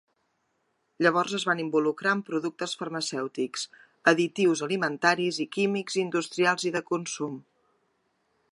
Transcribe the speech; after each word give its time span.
Llavors 1.05 1.35
es 1.39 1.43
va 1.49 1.55
involucrar 1.63 2.13
en 2.17 2.23
productes 2.29 2.73
farmacèutics, 2.79 3.65
additius 4.13 4.65
alimentaris 4.69 5.41
i 5.45 5.47
químics 5.57 5.99
industrials 6.05 6.67
i 6.71 6.73
de 6.79 6.83
consum. 6.89 7.37